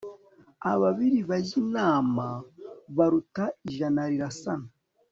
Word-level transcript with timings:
abibiri 0.71 1.19
bajya 1.29 1.55
inama 1.63 2.25
baruta 2.97 3.43
ijana 3.67 4.01
rirasana 4.11 4.69